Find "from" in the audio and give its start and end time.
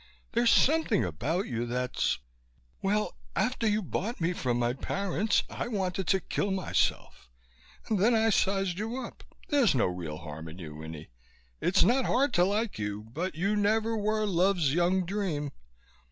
4.33-4.57